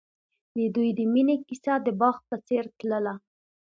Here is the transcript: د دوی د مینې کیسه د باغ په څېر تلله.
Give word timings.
د 0.57 0.57
دوی 0.75 0.89
د 0.97 0.99
مینې 1.13 1.35
کیسه 1.47 1.73
د 1.85 1.87
باغ 1.99 2.15
په 2.29 2.35
څېر 2.47 2.63
تلله. 2.77 3.13